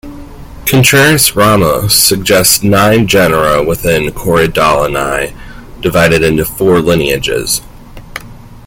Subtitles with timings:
[0.65, 5.31] Contreras-Ramos suggests nine genera within Corydalinae,
[5.79, 7.61] divided into four lineages.